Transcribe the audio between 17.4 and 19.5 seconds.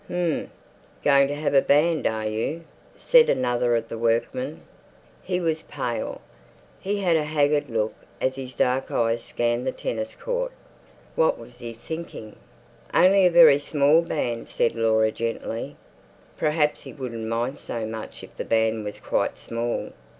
so much if the band was quite